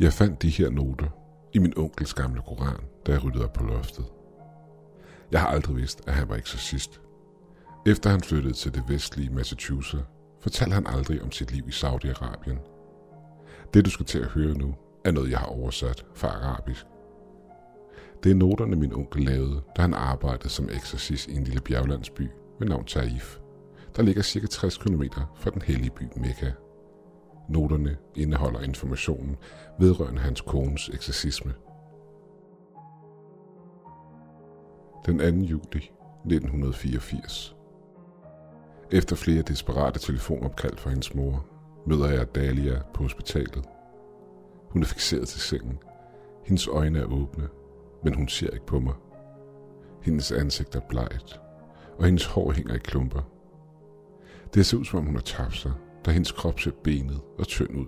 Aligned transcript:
Jeg 0.00 0.12
fandt 0.12 0.42
de 0.42 0.50
her 0.50 0.70
noter 0.70 1.08
i 1.52 1.58
min 1.58 1.72
onkels 1.76 2.14
gamle 2.14 2.42
koran, 2.42 2.80
da 3.06 3.12
jeg 3.12 3.24
ryddede 3.24 3.44
op 3.44 3.52
på 3.52 3.64
loftet. 3.64 4.04
Jeg 5.32 5.40
har 5.40 5.48
aldrig 5.48 5.76
vidst, 5.76 6.02
at 6.06 6.14
han 6.14 6.28
var 6.28 6.36
eksorcist. 6.36 7.00
Efter 7.86 8.10
han 8.10 8.20
flyttede 8.20 8.54
til 8.54 8.74
det 8.74 8.84
vestlige 8.88 9.30
Massachusetts, 9.30 10.06
fortalte 10.40 10.74
han 10.74 10.86
aldrig 10.86 11.22
om 11.22 11.32
sit 11.32 11.52
liv 11.52 11.68
i 11.68 11.70
Saudi-Arabien. 11.70 12.58
Det, 13.74 13.84
du 13.84 13.90
skal 13.90 14.06
til 14.06 14.18
at 14.18 14.26
høre 14.26 14.54
nu, 14.54 14.74
er 15.04 15.10
noget, 15.10 15.30
jeg 15.30 15.38
har 15.38 15.46
oversat 15.46 16.06
fra 16.14 16.28
arabisk. 16.28 16.86
Det 18.24 18.30
er 18.30 18.36
noterne, 18.36 18.76
min 18.76 18.92
onkel 18.92 19.24
lavede, 19.24 19.62
da 19.76 19.82
han 19.82 19.94
arbejdede 19.94 20.48
som 20.48 20.68
eksorcist 20.68 21.28
i 21.28 21.34
en 21.34 21.44
lille 21.44 21.60
bjerglandsby 21.60 22.28
ved 22.58 22.68
navn 22.68 22.84
Taif, 22.84 23.38
der 23.96 24.02
ligger 24.02 24.22
cirka 24.22 24.46
60 24.46 24.76
km 24.76 25.02
fra 25.34 25.50
den 25.50 25.62
hellige 25.62 25.90
by 25.90 26.02
Mekka. 26.16 26.50
Noterne 27.50 27.96
indeholder 28.14 28.60
informationen 28.60 29.36
vedrørende 29.78 30.20
hans 30.20 30.40
kones 30.40 30.88
eksorcisme. 30.88 31.54
Den 35.06 35.18
2. 35.18 35.24
juli 35.24 35.90
1984. 36.24 37.56
Efter 38.92 39.16
flere 39.16 39.42
desperate 39.42 39.98
telefonopkald 39.98 40.76
fra 40.76 40.90
hendes 40.90 41.14
mor, 41.14 41.46
møder 41.86 42.10
jeg 42.10 42.34
Dahlia 42.34 42.82
på 42.94 43.02
hospitalet. 43.02 43.64
Hun 44.68 44.82
er 44.82 44.86
fixeret 44.86 45.28
til 45.28 45.40
sengen. 45.40 45.78
Hendes 46.44 46.68
øjne 46.68 46.98
er 46.98 47.04
åbne, 47.04 47.48
men 48.04 48.14
hun 48.14 48.28
ser 48.28 48.50
ikke 48.50 48.66
på 48.66 48.80
mig. 48.80 48.94
Hendes 50.02 50.32
ansigt 50.32 50.74
er 50.74 50.80
blegt, 50.88 51.40
og 51.98 52.04
hendes 52.04 52.26
hår 52.26 52.52
hænger 52.52 52.74
i 52.74 52.78
klumper. 52.78 53.22
Det 54.54 54.66
ser 54.66 54.78
ud 54.78 54.84
som 54.84 54.98
om 54.98 55.04
hun 55.04 55.14
har 55.14 55.22
tabt 55.22 55.56
sig, 55.56 55.72
da 56.04 56.10
hendes 56.10 56.32
krop 56.32 56.60
ser 56.60 56.70
benet 56.84 57.20
og 57.38 57.46
tynd 57.46 57.78
ud. 57.78 57.86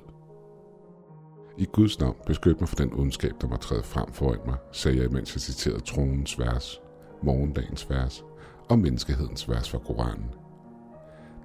I 1.58 1.66
Guds 1.72 2.00
navn 2.00 2.16
beskyt 2.26 2.60
mig 2.60 2.68
for 2.68 2.76
den 2.76 2.92
ondskab, 2.92 3.32
der 3.40 3.48
var 3.48 3.56
træde 3.56 3.82
frem 3.82 4.12
foran 4.12 4.38
mig, 4.46 4.56
sagde 4.72 5.02
jeg, 5.02 5.10
mens 5.10 5.34
jeg 5.34 5.40
citerede 5.40 5.80
tronens 5.80 6.38
vers, 6.38 6.80
morgendagens 7.22 7.90
vers 7.90 8.24
og 8.70 8.78
menneskehedens 8.78 9.48
vers 9.48 9.70
fra 9.70 9.78
Koranen. 9.78 10.30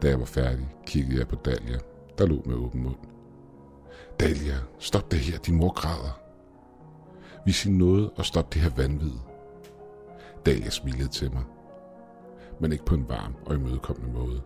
Da 0.02 0.10
jeg 0.10 0.20
var 0.20 0.26
færdig, 0.26 0.68
kiggede 0.86 1.20
jeg 1.20 1.28
på 1.28 1.36
Dalia, 1.36 1.78
der 2.18 2.26
lå 2.26 2.42
med 2.46 2.56
åben 2.56 2.84
mund. 2.84 2.98
Dalia, 4.20 4.56
stop 4.80 5.12
det 5.12 5.20
her, 5.20 5.38
din 5.38 5.56
mor 5.56 5.74
græder. 5.74 6.20
Vi 7.46 7.52
siger 7.52 7.74
noget 7.74 8.12
og 8.16 8.26
stop 8.26 8.54
det 8.54 8.62
her 8.62 8.70
vanvid. 8.78 9.18
Dalia 10.46 10.70
smilede 10.70 11.08
til 11.08 11.34
mig, 11.34 11.44
men 12.60 12.72
ikke 12.72 12.86
på 12.86 12.96
en 12.96 13.10
varm 13.10 13.36
og 13.46 13.56
imødekommende 13.56 14.14
måde. 14.14 14.42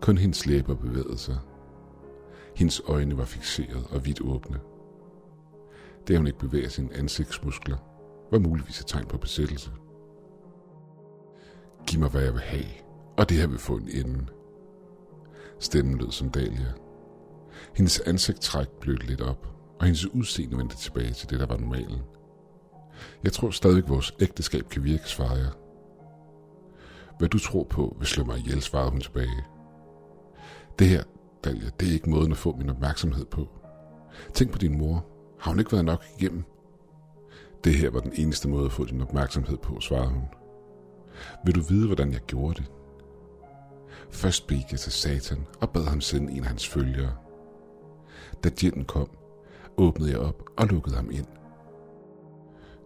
Kun 0.00 0.18
hendes 0.18 0.46
læber 0.46 0.74
bevægede 0.74 1.18
sig. 1.18 1.38
Hendes 2.56 2.82
øjne 2.86 3.18
var 3.18 3.24
fixeret 3.24 3.86
og 3.90 4.06
vidt 4.06 4.20
åbne. 4.20 4.60
Det, 6.08 6.16
hun 6.16 6.26
ikke 6.26 6.38
bevæger 6.38 6.68
sine 6.68 6.96
ansigtsmuskler, 6.96 7.76
var 8.30 8.38
muligvis 8.38 8.80
et 8.80 8.86
tegn 8.86 9.06
på 9.06 9.18
besættelse. 9.18 9.70
Giv 11.86 12.00
mig, 12.00 12.08
hvad 12.10 12.22
jeg 12.22 12.32
vil 12.32 12.40
have, 12.40 12.64
og 13.16 13.28
det 13.28 13.36
her 13.36 13.46
vil 13.46 13.58
få 13.58 13.76
en 13.76 13.88
ende. 13.88 14.26
Stemmen 15.58 15.98
lød 15.98 16.10
som 16.10 16.30
Dahlia. 16.30 16.72
Hendes 17.76 18.00
ansigt 18.00 18.40
træk 18.40 18.68
lidt 18.86 19.20
op, 19.20 19.46
og 19.78 19.86
hendes 19.86 20.06
udseende 20.06 20.58
vendte 20.58 20.76
tilbage 20.76 21.12
til 21.12 21.30
det, 21.30 21.40
der 21.40 21.46
var 21.46 21.56
normalen. 21.56 21.98
Jeg 23.24 23.32
tror 23.32 23.50
stadig, 23.50 23.88
vores 23.88 24.14
ægteskab 24.20 24.68
kan 24.68 24.84
virke, 24.84 25.08
svarede 25.08 25.40
jeg. 25.40 25.52
Hvad 27.18 27.28
du 27.28 27.38
tror 27.38 27.64
på, 27.64 27.96
vil 27.98 28.06
slå 28.06 28.24
mig 28.24 28.38
ihjel, 28.38 28.62
svarede 28.62 28.90
hun 28.90 29.00
tilbage. 29.00 29.44
Det 30.80 30.88
her, 30.88 31.02
Dalia, 31.44 31.70
det 31.80 31.88
er 31.88 31.92
ikke 31.92 32.10
måden 32.10 32.32
at 32.32 32.38
få 32.38 32.56
min 32.56 32.70
opmærksomhed 32.70 33.24
på. 33.24 33.48
Tænk 34.34 34.52
på 34.52 34.58
din 34.58 34.78
mor. 34.78 35.06
Har 35.38 35.50
hun 35.50 35.58
ikke 35.58 35.72
været 35.72 35.84
nok 35.84 36.04
igennem? 36.18 36.44
Det 37.64 37.74
her 37.74 37.90
var 37.90 38.00
den 38.00 38.12
eneste 38.14 38.48
måde 38.48 38.64
at 38.64 38.72
få 38.72 38.84
din 38.84 39.00
opmærksomhed 39.00 39.56
på, 39.56 39.80
svarede 39.80 40.10
hun. 40.10 40.22
Vil 41.44 41.54
du 41.54 41.60
vide, 41.60 41.86
hvordan 41.86 42.12
jeg 42.12 42.20
gjorde 42.20 42.54
det? 42.54 42.70
Først 44.10 44.46
beg 44.46 44.64
jeg 44.70 44.80
til 44.80 44.92
Satan 44.92 45.46
og 45.60 45.70
bad 45.70 45.84
ham 45.84 46.00
sende 46.00 46.32
en 46.32 46.42
af 46.42 46.48
hans 46.48 46.68
følgere. 46.68 47.16
Da 48.44 48.50
djætten 48.60 48.84
kom, 48.84 49.08
åbnede 49.76 50.10
jeg 50.10 50.18
op 50.18 50.42
og 50.56 50.66
lukkede 50.66 50.96
ham 50.96 51.10
ind. 51.10 51.26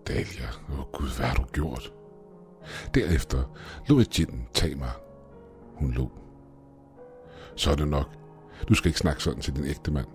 Dalia, 0.09 0.49
åh 0.73 0.79
oh 0.79 0.85
Gud, 0.93 1.17
hvad 1.17 1.27
har 1.27 1.35
du 1.35 1.45
gjort? 1.45 1.93
Derefter 2.95 3.57
lod 3.89 3.99
jeg 3.99 4.17
djætten 4.17 4.49
tage 4.55 4.75
mig. 4.75 4.93
Hun 5.75 5.91
lå. 5.91 6.24
Så 7.57 7.71
er 7.71 7.75
det 7.75 7.89
nok. 7.89 8.09
Du 8.69 8.75
skal 8.75 8.89
ikke 8.89 8.99
snakke 8.99 9.23
sådan 9.23 9.41
til 9.41 9.57
din 9.57 9.65
ægte 9.65 9.91
mand. 9.93 10.07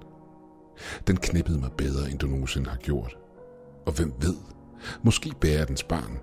Den 1.07 1.17
knippede 1.17 1.59
mig 1.59 1.71
bedre, 1.77 2.11
end 2.11 2.19
du 2.19 2.27
nogensinde 2.27 2.69
har 2.69 2.77
gjort. 2.77 3.17
Og 3.85 3.93
hvem 3.93 4.13
ved, 4.21 4.35
måske 5.03 5.33
bærer 5.41 5.65
dens 5.65 5.83
barn. 5.83 6.19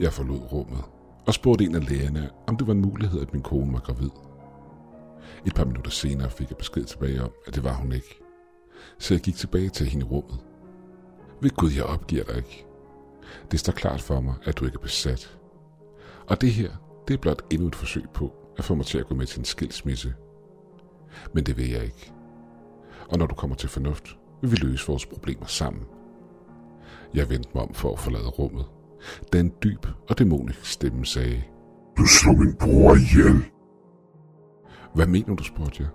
Jeg 0.00 0.12
forlod 0.12 0.52
rummet 0.52 0.84
og 1.26 1.34
spurgte 1.34 1.64
en 1.64 1.74
af 1.74 1.88
lægerne, 1.88 2.30
om 2.46 2.56
det 2.56 2.66
var 2.66 2.72
en 2.72 2.82
mulighed, 2.82 3.20
at 3.20 3.32
min 3.32 3.42
kone 3.42 3.72
var 3.72 3.80
gravid. 3.80 4.10
Et 5.46 5.54
par 5.54 5.64
minutter 5.64 5.90
senere 5.90 6.30
fik 6.30 6.50
jeg 6.50 6.56
besked 6.56 6.84
tilbage 6.84 7.22
om, 7.22 7.30
at 7.46 7.54
det 7.54 7.64
var 7.64 7.74
hun 7.74 7.92
ikke. 7.92 8.20
Så 8.98 9.14
jeg 9.14 9.20
gik 9.20 9.36
tilbage 9.36 9.68
til 9.68 9.86
hende 9.86 10.06
i 10.06 10.08
rummet. 10.08 10.38
Ved 11.42 11.50
Gud, 11.50 11.70
jeg 11.70 11.84
opgiver 11.84 12.24
dig 12.24 12.36
ikke. 12.36 12.66
Det 13.50 13.60
står 13.60 13.72
klart 13.72 14.00
for 14.00 14.20
mig, 14.20 14.34
at 14.44 14.58
du 14.58 14.64
ikke 14.64 14.76
er 14.76 14.82
besat. 14.82 15.38
Og 16.26 16.40
det 16.40 16.52
her, 16.52 16.70
det 17.08 17.14
er 17.14 17.18
blot 17.18 17.42
endnu 17.50 17.68
et 17.68 17.76
forsøg 17.76 18.04
på 18.14 18.32
at 18.58 18.64
få 18.64 18.74
mig 18.74 18.86
til 18.86 18.98
at 18.98 19.06
gå 19.06 19.14
med 19.14 19.26
til 19.26 19.38
en 19.38 19.44
skilsmisse. 19.44 20.14
Men 21.34 21.46
det 21.46 21.56
vil 21.56 21.70
jeg 21.70 21.84
ikke. 21.84 22.12
Og 23.08 23.18
når 23.18 23.26
du 23.26 23.34
kommer 23.34 23.56
til 23.56 23.68
fornuft, 23.68 24.18
vil 24.42 24.50
vi 24.50 24.56
løse 24.56 24.86
vores 24.86 25.06
problemer 25.06 25.46
sammen. 25.46 25.82
Jeg 27.14 27.30
vendte 27.30 27.50
mig 27.54 27.62
om 27.62 27.74
for 27.74 27.92
at 27.92 27.98
forlade 27.98 28.28
rummet. 28.28 28.66
Da 29.32 29.40
en 29.40 29.52
dyb 29.62 29.86
og 30.08 30.18
dæmonisk 30.18 30.64
stemme 30.64 31.06
sagde, 31.06 31.42
Du 31.98 32.06
slår 32.06 32.32
min 32.32 32.56
bror 32.56 32.94
ihjel. 32.94 33.44
Hvad 34.94 35.06
mener 35.06 35.34
du, 35.34 35.44
spurgte 35.44 35.82
jeg. 35.82 35.90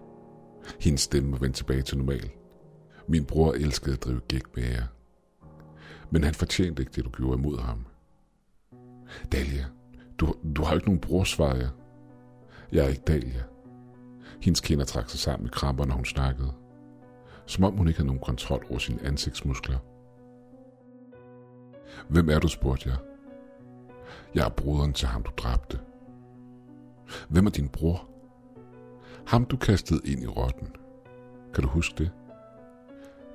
Hendes 0.79 1.01
stemme 1.01 1.31
var 1.31 1.37
vendt 1.37 1.55
tilbage 1.55 1.81
til 1.81 1.97
normal. 1.97 2.31
Min 3.07 3.25
bror 3.25 3.53
elskede 3.53 3.95
at 3.95 4.03
drive 4.03 4.19
gæk 4.27 4.43
med 4.55 4.63
jer. 4.63 4.87
Men 6.11 6.23
han 6.23 6.33
fortjente 6.33 6.81
ikke 6.81 6.91
det, 6.95 7.05
du 7.05 7.09
gjorde 7.09 7.39
imod 7.39 7.59
ham. 7.59 7.85
Dalia, 9.31 9.65
du, 10.17 10.33
du 10.55 10.63
har 10.63 10.73
ikke 10.73 10.87
nogen 10.87 11.01
bror, 11.01 11.23
svarede 11.23 11.59
jeg. 11.59 11.69
Jeg 12.73 12.85
er 12.85 12.89
ikke 12.89 13.01
Dalia. 13.07 13.43
Hendes 14.41 14.61
kinder 14.61 14.85
trak 14.85 15.09
sig 15.09 15.19
sammen 15.19 15.47
i 15.47 15.49
kramper, 15.49 15.85
når 15.85 15.95
hun 15.95 16.05
snakkede. 16.05 16.53
Som 17.45 17.63
om 17.63 17.77
hun 17.77 17.87
ikke 17.87 17.97
havde 17.97 18.07
nogen 18.07 18.21
kontrol 18.21 18.65
over 18.69 18.79
sine 18.79 19.03
ansigtsmuskler. 19.03 19.77
Hvem 22.09 22.29
er 22.29 22.39
du, 22.39 22.47
spurgte 22.47 22.89
jeg. 22.89 22.97
Jeg 24.35 24.45
er 24.45 24.49
broderen 24.49 24.93
til 24.93 25.07
ham, 25.07 25.23
du 25.23 25.31
dræbte. 25.37 25.79
Hvem 27.29 27.45
er 27.45 27.51
din 27.51 27.69
bror? 27.69 28.09
Ham, 29.27 29.45
du 29.45 29.57
kastede 29.57 30.01
ind 30.05 30.23
i 30.23 30.27
rotten. 30.27 30.67
Kan 31.53 31.63
du 31.63 31.69
huske 31.69 31.95
det? 31.97 32.11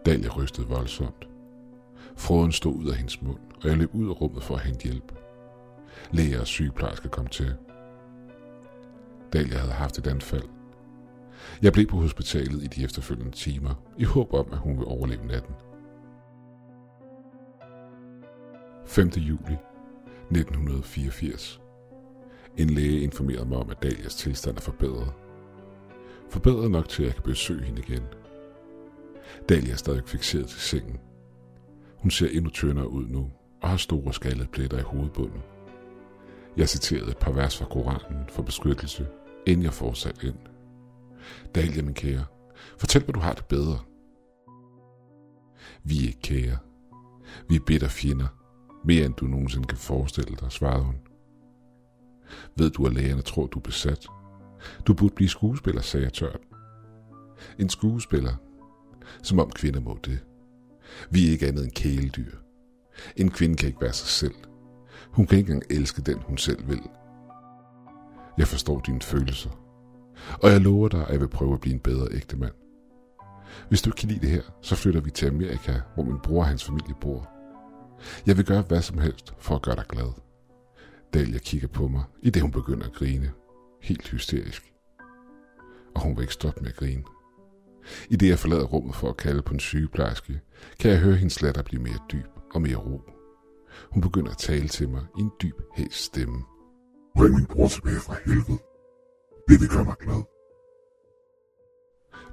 Dalia 0.07 0.29
rystede 0.29 0.69
voldsomt. 0.69 1.29
Froden 2.17 2.53
stod 2.53 2.75
ud 2.75 2.89
af 2.89 2.97
hendes 2.97 3.23
mund, 3.23 3.41
og 3.63 3.69
jeg 3.69 3.77
løb 3.77 3.95
ud 3.95 4.09
af 4.09 4.21
rummet 4.21 4.43
for 4.43 4.55
at 4.55 4.61
hente 4.61 4.85
hjælp. 4.85 5.19
Læger 6.11 6.41
og 6.41 6.47
sygeplejersker 6.47 7.09
kom 7.09 7.27
til. 7.27 7.57
Dalia 9.33 9.59
havde 9.59 9.73
haft 9.73 9.99
et 9.99 10.07
anfald. 10.07 10.49
Jeg 11.63 11.73
blev 11.73 11.87
på 11.87 11.97
hospitalet 11.97 12.63
i 12.63 12.67
de 12.67 12.85
efterfølgende 12.85 13.33
timer, 13.33 13.75
i 13.99 14.05
håb 14.05 14.35
om, 14.35 14.47
at 14.53 14.59
hun 14.59 14.73
ville 14.73 14.89
overleve 14.89 15.27
natten. 15.27 15.55
5. 18.87 19.09
juli 19.09 19.57
1984. 20.31 21.61
En 22.57 22.71
læge 22.71 23.01
informerede 23.01 23.49
mig 23.49 23.59
om, 23.59 23.71
at 23.71 23.83
Dalias 23.83 24.15
tilstand 24.15 24.57
er 24.57 24.61
forbedret. 24.61 25.13
Forbedret 26.31 26.71
nok 26.71 26.89
til, 26.89 27.03
at 27.03 27.07
jeg 27.07 27.15
kan 27.15 27.23
besøge 27.23 27.65
hende 27.65 27.83
igen. 27.89 28.03
Dalia 29.49 29.73
er 29.73 29.77
stadig 29.77 30.03
fixeret 30.07 30.49
til 30.49 30.61
sengen. 30.61 30.99
Hun 31.97 32.11
ser 32.11 32.29
endnu 32.33 32.51
tyndere 32.51 32.91
ud 32.91 33.07
nu, 33.07 33.31
og 33.63 33.69
har 33.69 33.77
store 33.77 34.15
skaldede 34.15 34.49
pletter 34.49 34.79
i 34.79 34.83
hovedbunden. 34.83 35.43
Jeg 36.57 36.69
citerede 36.69 37.11
et 37.11 37.19
par 37.19 37.33
vers 37.33 37.59
fra 37.59 37.65
Koranen 37.65 38.25
for 38.29 38.43
beskyttelse, 38.43 39.07
inden 39.49 39.65
jeg 39.65 39.75
fortsatte 39.75 40.27
ind. 40.27 40.39
Dahlia, 41.55 41.83
min 41.83 41.95
kære, 41.95 42.25
fortæl 42.79 43.03
mig, 43.07 43.15
du 43.15 43.21
har 43.21 43.33
det 43.33 43.45
bedre. 43.45 43.79
Vi 45.85 45.99
er 45.99 46.07
ikke 46.07 46.21
kære. 46.21 46.59
Vi 47.49 47.57
er 47.57 47.61
bitter 47.67 47.89
fjender, 47.89 48.27
mere 48.85 49.07
end 49.07 49.15
du 49.15 49.27
nogensinde 49.27 49.67
kan 49.67 49.79
forestille 49.79 50.37
dig, 50.41 50.53
svarede 50.53 50.85
hun. 50.85 50.95
Ved 52.57 52.71
du, 52.71 52.87
at 52.87 52.93
lægerne 52.93 53.23
tror, 53.23 53.47
du 53.47 53.59
er 53.59 53.63
besat? 53.63 54.07
Du 54.87 54.95
burde 54.95 55.15
blive 55.15 55.29
skuespiller, 55.29 55.81
sagde 55.81 56.05
jeg 56.05 56.13
tørt. 56.13 56.41
En 57.59 57.69
skuespiller. 57.69 58.35
Som 59.23 59.39
om 59.39 59.51
kvinder 59.51 59.81
må 59.81 59.99
det. 60.05 60.25
Vi 61.11 61.27
er 61.27 61.31
ikke 61.31 61.47
andet 61.47 61.65
end 61.65 61.73
kæledyr. 61.73 62.33
En 63.17 63.31
kvinde 63.31 63.57
kan 63.57 63.69
ikke 63.69 63.81
være 63.81 63.93
sig 63.93 64.09
selv. 64.09 64.35
Hun 65.11 65.27
kan 65.27 65.39
ikke 65.39 65.53
engang 65.53 65.73
elske 65.73 66.03
den, 66.03 66.19
hun 66.19 66.39
selv 66.39 66.69
vil. 66.69 66.83
Jeg 68.39 68.49
forstår 68.49 68.81
dine 68.81 69.01
følelser. 69.01 69.51
Og 70.43 70.51
jeg 70.51 70.61
lover 70.61 70.89
dig, 70.89 71.07
at 71.07 71.13
jeg 71.13 71.21
vil 71.21 71.29
prøve 71.29 71.55
at 71.55 71.61
blive 71.61 71.75
en 71.75 71.81
bedre 71.81 72.09
ægte 72.13 72.37
mand. 72.37 72.53
Hvis 73.69 73.83
du 73.83 73.91
ikke 73.91 73.97
kan 73.97 74.09
lide 74.09 74.21
det 74.21 74.31
her, 74.31 74.43
så 74.63 74.77
flytter 74.77 75.01
vi 75.01 75.11
til 75.11 75.27
Amerika, 75.27 75.81
hvor 75.95 76.05
min 76.05 76.21
bror 76.21 76.41
og 76.41 76.47
hans 76.49 76.65
familie 76.65 76.95
bor. 77.01 77.31
Jeg 78.27 78.37
vil 78.37 78.45
gøre 78.45 78.63
hvad 78.63 78.83
som 78.83 78.99
helst 78.99 79.35
for 79.39 79.55
at 79.55 79.63
gøre 79.63 79.77
dig 79.77 79.85
glad. 79.89 80.13
Dalia 81.15 81.39
kigger 81.39 81.69
på 81.69 81.89
mig, 81.89 82.03
i 82.23 82.31
det 82.31 82.43
hun 82.43 82.51
begynder 82.51 82.87
at 82.87 82.93
grine. 82.93 83.33
Helt 83.83 84.09
hysterisk. 84.09 84.73
Og 85.95 86.03
hun 86.03 86.17
vil 86.17 86.23
ikke 86.23 86.35
stoppe 86.35 86.61
med 86.61 86.71
at 86.71 86.77
grine. 86.77 87.03
I 88.11 88.17
det 88.17 88.29
jeg 88.29 88.39
forlader 88.39 88.65
rummet 88.65 88.95
for 88.95 89.09
at 89.09 89.17
kalde 89.17 89.43
på 89.43 89.55
en 89.55 89.61
sygeplejerske, 89.61 90.41
kan 90.81 90.91
jeg 90.91 91.01
høre 91.01 91.17
hendes 91.17 91.43
latter 91.43 91.63
blive 91.63 91.83
mere 91.83 91.99
dyb 92.13 92.27
og 92.55 92.63
mere 92.63 92.77
ro. 92.77 93.03
Hun 93.91 94.03
begynder 94.03 94.31
at 94.31 94.39
tale 94.39 94.69
til 94.69 94.89
mig 94.89 95.07
i 95.19 95.21
en 95.21 95.31
dyb, 95.43 95.61
hæs 95.77 95.95
stemme. 95.95 96.45
Bring 97.19 97.35
min 97.35 97.47
bror 97.47 97.69
tilbage 97.69 98.01
fra 98.01 98.15
helvede. 98.25 98.59
Det 99.49 99.61
vil 99.61 99.69
gøre 99.69 99.85
mig 99.85 99.97
glad. 100.05 100.23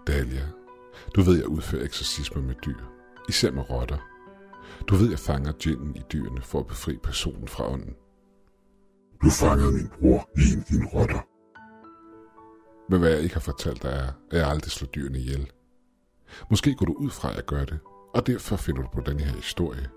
Dalia, 0.07 0.47
du 1.15 1.21
ved, 1.21 1.37
jeg 1.37 1.47
udfører 1.47 1.83
eksorcismer 1.83 2.41
med 2.41 2.55
dyr, 2.65 2.83
især 3.29 3.51
med 3.51 3.69
rotter. 3.69 3.97
Du 4.87 4.95
ved, 4.95 5.09
jeg 5.09 5.19
fanger 5.19 5.51
djinnen 5.63 5.95
i 5.95 6.01
dyrene 6.13 6.41
for 6.41 6.59
at 6.59 6.67
befri 6.67 6.97
personen 7.03 7.47
fra 7.47 7.71
ånden. 7.73 7.95
Du 9.23 9.29
fangede 9.29 9.71
min 9.71 9.89
bror 9.99 10.29
i 10.37 10.41
en 10.53 10.59
af 10.59 10.65
dine 10.65 10.87
rotter. 10.93 11.21
Men 12.89 12.99
hvad 12.99 13.09
jeg 13.11 13.21
ikke 13.21 13.35
har 13.35 13.47
fortalt 13.51 13.83
dig 13.83 13.89
er, 13.89 14.07
at 14.31 14.39
jeg 14.39 14.49
aldrig 14.49 14.71
slår 14.71 14.87
dyrene 14.87 15.19
ihjel. 15.19 15.51
Måske 16.49 16.75
går 16.75 16.85
du 16.85 16.93
ud 16.93 17.09
fra, 17.09 17.29
at 17.29 17.35
jeg 17.35 17.45
gør 17.45 17.65
det, 17.65 17.79
og 18.13 18.27
derfor 18.27 18.55
finder 18.55 18.81
du 18.81 18.87
på 18.93 19.01
den 19.01 19.19
her 19.19 19.31
historie. 19.31 19.89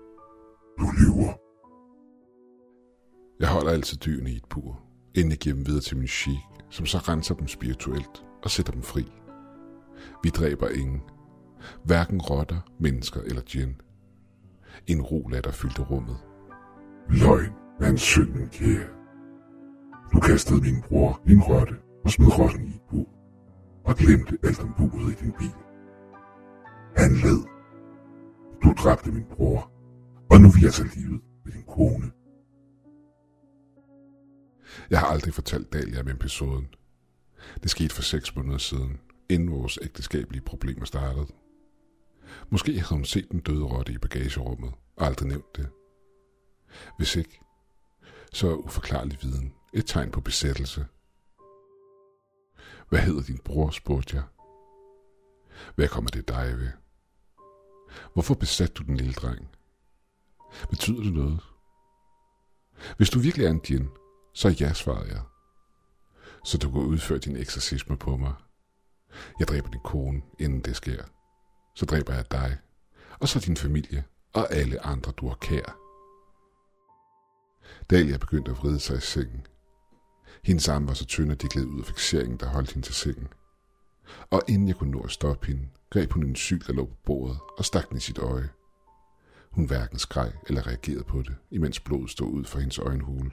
Du 0.79 0.85
lyver. 0.99 1.48
Jeg 3.39 3.49
holder 3.49 3.71
altid 3.71 3.97
dyrene 3.97 4.31
i 4.31 4.35
et 4.35 4.45
bur, 4.49 4.81
inden 5.15 5.31
jeg 5.31 5.37
giver 5.37 5.55
dem 5.55 5.65
videre 5.67 5.81
til 5.81 5.97
min 5.97 6.07
sheik, 6.07 6.45
som 6.69 6.85
så 6.85 6.97
renser 6.97 7.35
dem 7.35 7.47
spirituelt 7.47 8.25
og 8.43 8.51
sætter 8.51 8.73
dem 8.73 8.81
fri. 8.81 9.11
Vi 10.23 10.29
dræber 10.29 10.69
ingen. 10.69 11.01
Hverken 11.83 12.21
rotter, 12.21 12.61
mennesker 12.79 13.21
eller 13.21 13.41
djinn. 13.53 13.81
En 14.87 15.01
ro 15.01 15.27
latter 15.27 15.51
fyldte 15.51 15.81
rummet. 15.81 16.17
Løgn 17.09 17.53
er 17.79 17.89
en 17.89 17.97
synd, 17.97 18.29
min 18.29 18.49
kære. 18.49 18.87
Du 20.13 20.19
kastede 20.19 20.61
min 20.61 20.81
bror 20.81 21.21
i 21.27 21.31
en 21.31 21.41
rotte 21.41 21.75
og 22.03 22.11
smed 22.11 22.39
rotten 22.39 22.65
i 22.67 22.69
et 22.69 22.81
bur, 22.89 23.07
og 23.85 23.95
glemte 23.95 24.37
alt 24.43 24.59
om 24.59 24.73
buret 24.77 25.11
i 25.11 25.23
din 25.23 25.33
bil. 25.39 25.55
Han 26.97 27.11
led. 27.11 27.41
Du 28.63 28.73
dræbte 28.83 29.11
min 29.11 29.25
bror, 29.31 29.71
og 30.31 30.41
nu 30.41 30.49
vil 30.49 30.63
jeg 30.63 30.73
tage 30.73 30.89
livet 30.95 31.21
med 31.45 31.53
din 31.53 31.63
kone. 31.67 32.11
Jeg 34.89 34.99
har 34.99 35.07
aldrig 35.07 35.33
fortalt 35.33 35.73
Dalia 35.73 35.99
om 35.99 36.07
episoden. 36.07 36.67
Det 37.63 37.71
skete 37.71 37.95
for 37.95 38.01
seks 38.01 38.35
måneder 38.35 38.57
siden, 38.57 38.99
inden 39.29 39.51
vores 39.51 39.79
ægteskabelige 39.81 40.41
problemer 40.41 40.85
startede. 40.85 41.27
Måske 42.49 42.71
havde 42.71 42.89
hun 42.89 43.05
set 43.05 43.31
den 43.31 43.39
døde 43.39 43.63
rotte 43.63 43.93
i 43.93 43.97
bagagerummet 43.97 44.73
og 44.95 45.05
aldrig 45.05 45.27
nævnt 45.27 45.55
det. 45.55 45.69
Hvis 46.97 47.15
ikke, 47.15 47.39
så 48.33 48.49
er 48.49 48.55
uforklarlig 48.55 49.17
viden 49.21 49.53
et 49.73 49.85
tegn 49.85 50.11
på 50.11 50.21
besættelse. 50.21 50.85
Hvad 52.89 52.99
hedder 52.99 53.23
din 53.23 53.37
bror, 53.37 53.69
spurgte 53.69 54.15
jeg. 54.15 54.23
Hvad 55.75 55.87
kommer 55.87 56.09
det 56.09 56.27
dig 56.27 56.57
ved? 56.57 56.69
Hvorfor 58.13 58.35
besat 58.35 58.77
du 58.77 58.83
den 58.83 58.97
lille 58.97 59.13
dreng? 59.13 59.49
Betyder 60.69 61.03
det 61.03 61.13
noget? 61.13 61.39
Hvis 62.97 63.09
du 63.09 63.19
virkelig 63.19 63.45
er 63.45 63.49
en 63.49 63.61
djinn, 63.67 63.89
så 64.39 64.55
ja, 64.59 64.73
svarede 64.73 65.09
jeg. 65.09 65.21
Så 66.45 66.57
du 66.57 66.71
kan 66.71 66.81
udføre 66.81 67.19
din 67.19 67.37
eksorcisme 67.37 67.97
på 67.97 68.17
mig. 68.17 68.33
Jeg 69.39 69.47
dræber 69.47 69.69
din 69.69 69.81
kone, 69.83 70.21
inden 70.39 70.61
det 70.61 70.75
sker. 70.75 71.03
Så 71.75 71.85
dræber 71.85 72.13
jeg 72.13 72.31
dig, 72.31 72.57
og 73.19 73.27
så 73.27 73.39
din 73.39 73.57
familie, 73.57 74.03
og 74.33 74.53
alle 74.53 74.85
andre, 74.85 75.11
du 75.11 75.27
har 75.27 75.35
kær. 75.35 75.77
Dalia 77.89 78.17
begyndte 78.17 78.51
at 78.51 78.57
vride 78.57 78.79
sig 78.79 78.97
i 78.97 79.01
sengen. 79.01 79.47
Hendes 80.43 80.69
arme 80.69 80.87
var 80.87 80.93
så 80.93 81.05
tynde, 81.05 81.31
at 81.31 81.41
de 81.41 81.47
gled 81.47 81.65
ud 81.65 81.79
af 81.79 81.85
fixeringen, 81.85 82.39
der 82.39 82.45
holdt 82.47 82.71
hende 82.71 82.87
til 82.87 82.95
sengen. 82.95 83.27
Og 84.29 84.41
inden 84.47 84.67
jeg 84.67 84.75
kunne 84.75 84.91
nå 84.91 85.01
at 85.01 85.11
stoppe 85.11 85.47
hende, 85.47 85.69
greb 85.89 86.11
hun 86.11 86.23
en 86.23 86.35
syg, 86.35 86.61
der 86.67 86.73
lå 86.73 86.85
på 86.85 86.97
bordet 87.05 87.39
og 87.57 87.65
stak 87.65 87.89
den 87.89 87.97
i 87.97 87.99
sit 87.99 88.17
øje. 88.17 88.49
Hun 89.51 89.65
hverken 89.65 89.99
skreg 89.99 90.31
eller 90.47 90.67
reagerede 90.67 91.03
på 91.03 91.21
det, 91.21 91.35
imens 91.51 91.79
blodet 91.79 92.09
stod 92.09 92.31
ud 92.31 92.45
fra 92.45 92.59
hendes 92.59 92.79
øjenhule. 92.79 93.31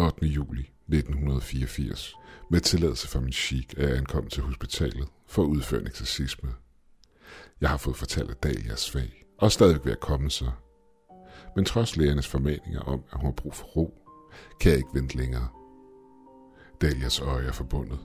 8. 0.00 0.26
juli 0.26 0.70
1984. 0.88 2.14
Med 2.50 2.60
tilladelse 2.60 3.08
fra 3.08 3.20
min 3.20 3.32
chic 3.32 3.66
er 3.76 3.88
jeg 3.88 3.96
ankommet 3.96 4.32
til 4.32 4.42
hospitalet 4.42 5.08
for 5.26 5.42
at 5.42 5.46
udføre 5.46 5.80
en 5.80 5.86
eksorcisme. 5.86 6.54
Jeg 7.60 7.70
har 7.70 7.76
fået 7.76 7.96
fortalt, 7.96 8.30
at 8.30 8.42
Dalia 8.42 8.72
er 8.72 8.76
svag 8.76 9.24
og 9.38 9.52
stadig 9.52 9.84
ved 9.84 9.92
at 9.92 10.00
komme 10.00 10.30
sig. 10.30 10.52
Men 11.56 11.64
trods 11.64 11.96
lægernes 11.96 12.26
formaninger 12.26 12.80
om, 12.80 13.02
at 13.12 13.20
hun 13.20 13.24
har 13.26 13.32
brug 13.32 13.54
for 13.54 13.66
ro, 13.66 13.94
kan 14.60 14.70
jeg 14.70 14.78
ikke 14.78 14.94
vente 14.94 15.16
længere. 15.16 15.48
Dalias 16.80 17.20
øje 17.20 17.46
er 17.46 17.52
forbundet. 17.52 17.98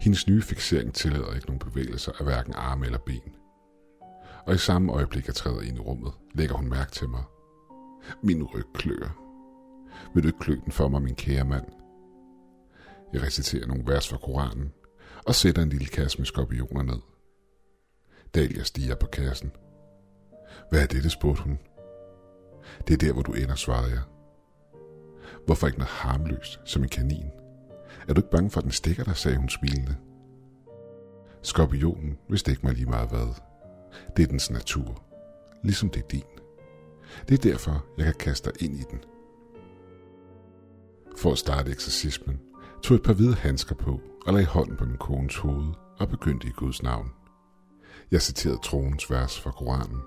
Hendes 0.00 0.26
nye 0.28 0.42
fixering 0.42 0.94
tillader 0.94 1.34
ikke 1.34 1.46
nogen 1.46 1.58
bevægelser 1.58 2.12
af 2.18 2.24
hverken 2.24 2.54
arme 2.54 2.86
eller 2.86 2.98
ben. 2.98 3.32
Og 4.46 4.54
i 4.54 4.58
samme 4.58 4.92
øjeblik, 4.92 5.26
jeg 5.26 5.34
træder 5.34 5.60
ind 5.60 5.76
i 5.76 5.80
rummet, 5.80 6.12
lægger 6.34 6.54
hun 6.56 6.68
mærke 6.68 6.90
til 6.90 7.08
mig. 7.08 7.22
Min 8.22 8.42
ryg 8.42 8.64
klør. 8.74 9.23
Vil 10.14 10.22
du 10.22 10.28
ikke 10.28 10.38
klø 10.38 10.54
den 10.64 10.72
for 10.72 10.88
mig, 10.88 11.02
min 11.02 11.14
kære 11.14 11.44
mand? 11.44 11.64
Jeg 13.12 13.22
reciterer 13.22 13.66
nogle 13.66 13.84
vers 13.86 14.08
fra 14.08 14.16
Koranen 14.16 14.72
og 15.26 15.34
sætter 15.34 15.62
en 15.62 15.68
lille 15.68 15.86
kasse 15.86 16.18
med 16.18 16.26
skorpioner 16.26 16.82
ned. 16.82 17.00
Dalia 18.34 18.62
stiger 18.62 18.94
på 18.94 19.06
kassen. 19.06 19.52
Hvad 20.70 20.82
er 20.82 20.86
det, 20.86 21.02
det 21.02 21.12
spurgte 21.12 21.42
hun. 21.42 21.58
Det 22.88 22.94
er 22.94 22.98
der, 22.98 23.12
hvor 23.12 23.22
du 23.22 23.32
ender, 23.32 23.54
svarede 23.54 23.90
jeg. 23.90 24.02
Hvorfor 25.46 25.66
ikke 25.66 25.78
noget 25.78 25.90
harmløst, 25.90 26.60
som 26.64 26.82
en 26.82 26.88
kanin? 26.88 27.30
Er 28.08 28.14
du 28.14 28.20
ikke 28.20 28.30
bange 28.30 28.50
for, 28.50 28.60
at 28.60 28.64
den 28.64 28.72
stikker 28.72 29.04
dig, 29.04 29.16
sagde 29.16 29.36
hun 29.36 29.48
smilende. 29.48 29.96
Skorpionen 31.42 32.18
vidste 32.28 32.50
ikke 32.50 32.66
mig 32.66 32.74
lige 32.74 32.86
meget 32.86 33.08
hvad. 33.08 33.34
Det 34.16 34.22
er 34.22 34.26
dens 34.26 34.50
natur, 34.50 35.02
ligesom 35.62 35.90
det 35.90 36.02
er 36.02 36.06
din. 36.06 36.22
Det 37.28 37.34
er 37.34 37.50
derfor, 37.50 37.86
jeg 37.98 38.04
kan 38.04 38.14
kaste 38.14 38.50
dig 38.50 38.62
ind 38.62 38.74
i 38.74 38.82
den. 38.90 39.00
For 41.24 41.32
at 41.32 41.38
starte 41.38 41.70
eksorcismen, 41.70 42.40
tog 42.82 42.94
et 42.94 43.02
par 43.02 43.12
hvide 43.12 43.34
handsker 43.34 43.74
på 43.74 44.00
og 44.26 44.32
lagde 44.32 44.46
hånden 44.46 44.76
på 44.76 44.84
min 44.84 44.96
kones 44.96 45.36
hoved 45.36 45.72
og 45.98 46.08
begyndte 46.08 46.48
i 46.48 46.50
Guds 46.50 46.82
navn. 46.82 47.12
Jeg 48.10 48.22
citerede 48.22 48.58
troens 48.64 49.10
vers 49.10 49.40
fra 49.40 49.50
Koranen. 49.50 50.00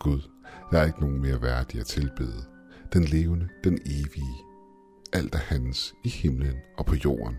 Gud, 0.00 0.20
der 0.70 0.78
er 0.78 0.86
ikke 0.86 1.00
nogen 1.00 1.20
mere 1.20 1.42
værdig 1.42 1.80
at 1.80 1.86
tilbede. 1.86 2.44
Den 2.92 3.04
levende, 3.04 3.48
den 3.64 3.78
evige. 3.86 4.36
Alt 5.12 5.34
er 5.34 5.38
hans 5.38 5.94
i 6.04 6.08
himlen 6.08 6.56
og 6.78 6.86
på 6.86 6.94
jorden. 6.94 7.36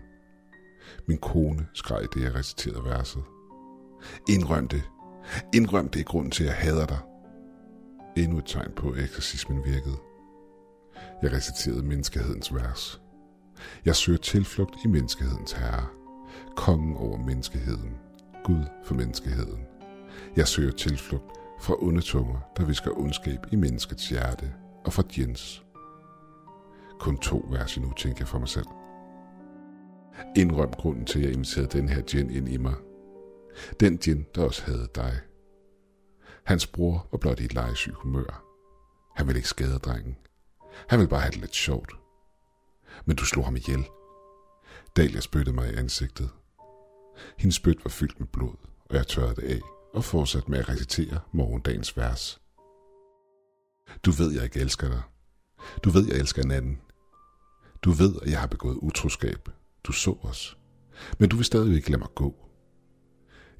Min 1.08 1.18
kone 1.18 1.66
skreg 1.74 2.06
det, 2.14 2.22
jeg 2.22 2.34
reciterede 2.34 2.84
verset. 2.84 3.22
Indrøm 4.28 4.68
det. 4.68 4.82
Indrøm 5.54 5.88
det 5.88 6.00
er 6.00 6.04
grunden 6.04 6.30
til, 6.30 6.44
at 6.44 6.48
jeg 6.48 6.56
hader 6.56 6.86
dig. 6.86 7.00
Endnu 8.16 8.38
et 8.38 8.46
tegn 8.46 8.72
på, 8.76 8.90
at 8.90 9.04
eksorcismen 9.04 9.64
virkede. 9.64 10.07
Jeg 11.22 11.32
reciterede 11.32 11.82
menneskehedens 11.82 12.54
vers. 12.54 13.00
Jeg 13.84 13.96
søger 13.96 14.18
tilflugt 14.18 14.76
i 14.84 14.88
menneskehedens 14.88 15.52
herre. 15.52 15.86
Kongen 16.56 16.96
over 16.96 17.18
menneskeheden. 17.18 17.98
Gud 18.44 18.64
for 18.84 18.94
menneskeheden. 18.94 19.66
Jeg 20.36 20.48
søger 20.48 20.72
tilflugt 20.72 21.32
fra 21.60 21.82
onde 21.82 22.00
tunger, 22.00 22.38
der 22.56 22.64
visker 22.64 22.98
ondskab 22.98 23.46
i 23.52 23.56
menneskets 23.56 24.08
hjerte, 24.08 24.54
og 24.84 24.92
fra 24.92 25.02
Jens. 25.18 25.64
Kun 27.00 27.18
to 27.18 27.46
vers 27.50 27.76
endnu, 27.76 27.92
tænker 27.92 28.20
jeg 28.20 28.28
for 28.28 28.38
mig 28.38 28.48
selv. 28.48 28.66
Indrøm 30.36 30.70
grunden 30.70 31.04
til, 31.04 31.18
at 31.18 31.24
jeg 31.24 31.32
inviterede 31.32 31.78
den 31.78 31.88
her 31.88 32.02
djinn 32.02 32.30
ind 32.30 32.48
i 32.48 32.56
mig. 32.56 32.74
Den 33.80 33.96
djinn, 33.96 34.26
der 34.34 34.44
også 34.44 34.64
havde 34.64 34.88
dig. 34.94 35.12
Hans 36.44 36.66
bror 36.66 37.08
var 37.10 37.18
blot 37.18 37.40
i 37.40 37.44
et 37.44 37.54
legesyg 37.54 37.92
humør. 37.92 38.44
Han 39.16 39.26
ville 39.26 39.38
ikke 39.38 39.48
skade 39.48 39.78
drengen. 39.78 40.16
Han 40.88 40.98
ville 40.98 41.10
bare 41.10 41.20
have 41.20 41.30
det 41.30 41.40
lidt 41.40 41.54
sjovt. 41.54 41.92
Men 43.04 43.16
du 43.16 43.24
slog 43.24 43.44
ham 43.44 43.56
ihjel. 43.56 43.84
Dalia 44.96 45.20
spyttede 45.20 45.54
mig 45.56 45.72
i 45.72 45.76
ansigtet. 45.76 46.30
Hendes 47.38 47.56
spyt 47.56 47.84
var 47.84 47.88
fyldt 47.88 48.20
med 48.20 48.26
blod, 48.26 48.56
og 48.90 48.96
jeg 48.96 49.06
tørrede 49.06 49.34
det 49.34 49.42
af 49.42 49.60
og 49.94 50.04
fortsatte 50.04 50.50
med 50.50 50.58
at 50.58 50.68
recitere 50.68 51.20
morgendagens 51.32 51.96
vers. 51.96 52.40
Du 54.04 54.10
ved, 54.10 54.32
jeg 54.32 54.44
ikke 54.44 54.60
elsker 54.60 54.88
dig. 54.88 55.02
Du 55.84 55.90
ved, 55.90 56.06
jeg 56.06 56.16
elsker 56.16 56.42
en 56.42 56.50
anden. 56.50 56.80
Du 57.82 57.90
ved, 57.90 58.14
at 58.22 58.30
jeg 58.30 58.40
har 58.40 58.46
begået 58.46 58.76
utroskab. 58.76 59.48
Du 59.84 59.92
så 59.92 60.18
os. 60.22 60.58
Men 61.18 61.28
du 61.28 61.36
vil 61.36 61.44
stadig 61.44 61.76
ikke 61.76 61.90
lade 61.90 61.98
mig 62.00 62.08
gå. 62.14 62.34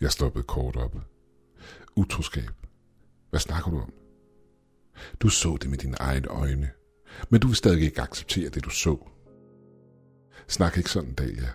Jeg 0.01 0.13
stoppede 0.13 0.45
kort 0.45 0.77
op. 0.77 0.97
Utroskab. 1.97 2.51
Hvad 3.31 3.41
snakker 3.41 3.71
du 3.71 3.81
om? 3.81 3.93
Du 5.21 5.29
så 5.29 5.57
det 5.61 5.71
med 5.71 5.79
dine 5.79 5.97
egne 6.01 6.29
øjne, 6.29 6.71
men 7.31 7.41
du 7.41 7.47
vil 7.47 7.57
stadig 7.57 7.83
ikke 7.83 8.03
acceptere 8.03 8.49
det, 8.49 8.65
du 8.65 8.71
så. 8.71 8.97
Snak 10.49 10.77
ikke 10.77 10.91
sådan, 10.91 11.15
Dalia. 11.15 11.51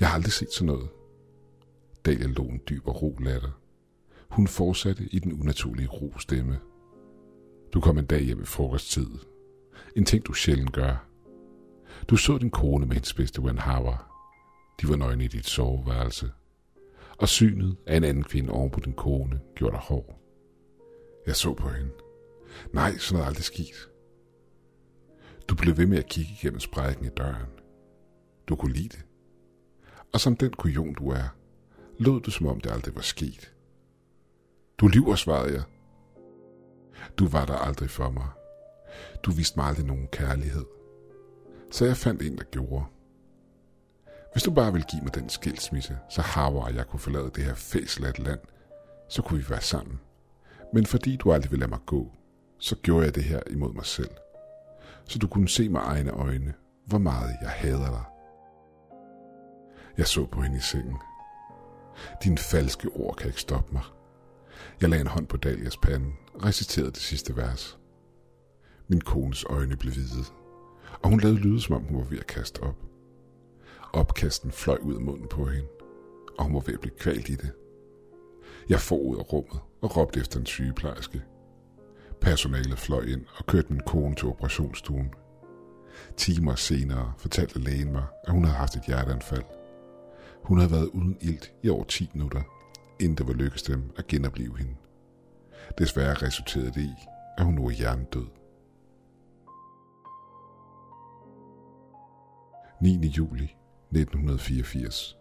Jeg 0.00 0.08
har 0.08 0.14
aldrig 0.14 0.32
set 0.32 0.52
sådan 0.52 0.66
noget. 0.66 0.88
Dalia 2.04 2.26
lå 2.26 2.42
en 2.42 2.60
dyb 2.68 2.86
og 2.86 3.02
ro 3.02 3.16
latter. 3.20 3.60
Hun 4.30 4.48
fortsatte 4.48 5.04
i 5.04 5.18
den 5.18 5.40
unaturlige 5.40 5.88
ro 5.88 6.18
stemme. 6.18 6.58
Du 7.72 7.80
kom 7.80 7.98
en 7.98 8.06
dag 8.06 8.22
hjem 8.22 8.42
i 8.42 8.44
frokosttid. 8.44 9.10
En 9.96 10.04
ting, 10.04 10.26
du 10.26 10.32
sjældent 10.32 10.72
gør. 10.72 11.06
Du 12.08 12.16
så 12.16 12.38
din 12.38 12.50
kone 12.50 12.86
med 12.86 12.94
hendes 12.94 13.14
bedste 13.14 13.42
ven 13.42 13.58
Havar. 13.58 14.10
De 14.80 14.88
var 14.88 14.96
nøgne 14.96 15.24
i 15.24 15.28
dit 15.28 15.46
soveværelse. 15.46 16.30
Og 17.18 17.28
synet 17.28 17.76
af 17.86 17.96
en 17.96 18.04
anden 18.04 18.24
kvinde 18.24 18.50
oven 18.50 18.70
på 18.70 18.80
din 18.80 18.92
kone 18.92 19.40
gjorde 19.54 19.72
dig 19.72 19.80
hård. 19.80 20.20
Jeg 21.26 21.36
så 21.36 21.54
på 21.54 21.68
hende. 21.68 21.90
Nej, 22.72 22.98
sådan 22.98 23.16
noget 23.16 23.28
aldrig 23.28 23.44
sket. 23.44 23.89
Du 25.50 25.54
blev 25.54 25.76
ved 25.76 25.86
med 25.86 25.98
at 25.98 26.06
kigge 26.06 26.32
gennem 26.40 26.60
sprækken 26.60 27.04
i 27.04 27.08
døren. 27.08 27.50
Du 28.48 28.56
kunne 28.56 28.72
lide 28.72 28.88
det. 28.88 29.04
Og 30.12 30.20
som 30.20 30.36
den 30.36 30.52
kujon 30.52 30.94
du 30.94 31.10
er, 31.10 31.36
lød 31.98 32.20
du 32.20 32.30
som 32.30 32.46
om 32.46 32.60
det 32.60 32.70
aldrig 32.70 32.94
var 32.94 33.00
sket. 33.00 33.54
Du 34.78 34.88
lyver, 34.88 35.14
svarede 35.14 35.54
jeg. 35.54 35.62
Du 37.18 37.28
var 37.28 37.44
der 37.44 37.54
aldrig 37.54 37.90
for 37.90 38.10
mig. 38.10 38.28
Du 39.22 39.30
viste 39.32 39.58
mig 39.58 39.66
aldrig 39.66 39.86
nogen 39.86 40.08
kærlighed. 40.12 40.64
Så 41.70 41.84
jeg 41.84 41.96
fandt 41.96 42.22
en, 42.22 42.38
der 42.38 42.44
gjorde. 42.44 42.84
Hvis 44.32 44.42
du 44.42 44.50
bare 44.50 44.72
vil 44.72 44.84
give 44.90 45.02
mig 45.02 45.14
den 45.14 45.28
skilsmisse, 45.28 45.98
så 46.10 46.22
Harvard 46.22 46.64
og 46.64 46.74
jeg 46.74 46.86
kunne 46.86 47.00
forlade 47.00 47.30
det 47.34 47.44
her 47.44 47.54
fæslat 47.54 48.18
land, 48.18 48.40
så 49.08 49.22
kunne 49.22 49.38
vi 49.38 49.50
være 49.50 49.60
sammen. 49.60 50.00
Men 50.72 50.86
fordi 50.86 51.16
du 51.16 51.32
aldrig 51.32 51.50
ville 51.50 51.60
lade 51.60 51.70
mig 51.70 51.80
gå, 51.86 52.12
så 52.58 52.76
gjorde 52.76 53.04
jeg 53.04 53.14
det 53.14 53.24
her 53.24 53.40
imod 53.50 53.74
mig 53.74 53.86
selv. 53.86 54.10
Så 55.10 55.18
du 55.18 55.26
kunne 55.26 55.48
se 55.48 55.68
med 55.68 55.80
egne 55.84 56.10
øjne, 56.10 56.54
hvor 56.86 56.98
meget 56.98 57.36
jeg 57.42 57.50
hader 57.50 57.90
dig. 57.90 58.04
Jeg 59.98 60.06
så 60.06 60.26
på 60.26 60.40
hende 60.40 60.56
i 60.56 60.60
sengen. 60.60 60.96
Dine 62.24 62.38
falske 62.38 62.88
ord 62.88 63.16
kan 63.16 63.26
ikke 63.26 63.40
stoppe 63.40 63.72
mig. 63.72 63.82
Jeg 64.80 64.88
lagde 64.88 65.00
en 65.00 65.06
hånd 65.06 65.26
på 65.26 65.36
Dalias 65.36 65.76
pande 65.76 66.12
og 66.34 66.44
reciterede 66.44 66.90
det 66.90 67.00
sidste 67.00 67.36
vers. 67.36 67.78
Min 68.88 69.00
kones 69.00 69.44
øjne 69.44 69.76
blev 69.76 69.92
hvide, 69.92 70.24
og 71.02 71.10
hun 71.10 71.20
lavede 71.20 71.38
lyde, 71.38 71.60
som 71.60 71.76
om 71.76 71.82
hun 71.82 71.98
var 71.98 72.04
ved 72.04 72.18
at 72.18 72.26
kaste 72.26 72.62
op. 72.62 72.76
Opkasten 73.92 74.52
fløj 74.52 74.78
ud 74.82 74.94
af 74.94 75.00
munden 75.00 75.28
på 75.28 75.44
hende, 75.44 75.68
og 76.38 76.44
hun 76.44 76.54
var 76.54 76.60
ved 76.60 76.74
at 76.74 76.80
blive 76.80 76.98
kvalt 76.98 77.28
i 77.28 77.34
det. 77.34 77.52
Jeg 78.68 78.80
får 78.80 78.98
ud 78.98 79.16
af 79.16 79.32
rummet 79.32 79.60
og 79.82 79.96
råbte 79.96 80.20
efter 80.20 80.40
en 80.40 80.46
sygeplejerske. 80.46 81.22
Personalet 82.20 82.78
fløj 82.78 83.02
ind 83.02 83.24
og 83.36 83.46
kørte 83.46 83.72
min 83.72 83.82
kone 83.86 84.14
til 84.14 84.28
operationsstuen. 84.28 85.14
Timer 86.16 86.54
senere 86.54 87.12
fortalte 87.18 87.58
lægen 87.58 87.92
mig, 87.92 88.04
at 88.24 88.32
hun 88.32 88.44
havde 88.44 88.56
haft 88.56 88.76
et 88.76 88.82
hjerteanfald. 88.86 89.44
Hun 90.44 90.58
havde 90.58 90.72
været 90.72 90.86
uden 90.86 91.16
ilt 91.20 91.52
i 91.62 91.68
over 91.68 91.84
10 91.84 92.10
minutter, 92.14 92.42
inden 93.00 93.18
det 93.18 93.26
var 93.26 93.32
lykkedes 93.32 93.62
dem 93.62 93.92
at 93.96 94.06
genopleve 94.06 94.58
hende. 94.58 94.74
Desværre 95.78 96.14
resulterede 96.14 96.72
det 96.72 96.82
i, 96.82 96.94
at 97.38 97.44
hun 97.44 97.54
nu 97.54 97.66
er 97.66 97.70
hjernedød. 97.70 98.26
9. 102.82 103.06
juli 103.06 103.56
1984. 103.90 105.16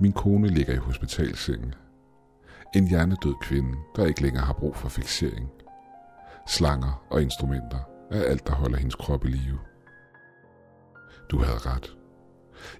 Min 0.00 0.12
kone 0.12 0.48
ligger 0.48 0.74
i 0.74 0.76
hospitalsengen. 0.76 1.74
En 2.74 2.88
hjernedød 2.88 3.34
kvinde, 3.42 3.78
der 3.96 4.06
ikke 4.06 4.22
længere 4.22 4.44
har 4.44 4.52
brug 4.52 4.76
for 4.76 4.88
fixering. 4.88 5.50
Slanger 6.46 7.06
og 7.10 7.22
instrumenter 7.22 7.78
er 8.10 8.22
alt, 8.22 8.46
der 8.46 8.54
holder 8.54 8.78
hendes 8.78 8.94
krop 8.94 9.24
i 9.24 9.28
live. 9.28 9.58
Du 11.30 11.38
havde 11.38 11.58
ret. 11.58 11.96